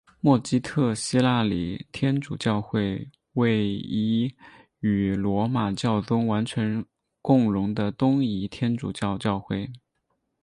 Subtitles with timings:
[0.19, 4.33] 默基特希腊礼天主教会为一
[4.79, 6.83] 与罗马教宗完全
[7.21, 9.71] 共融的东仪天主教教会。